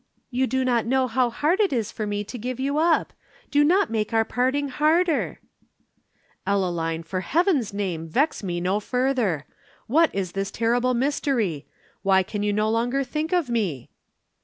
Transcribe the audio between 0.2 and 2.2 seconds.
You do not know how hard it is for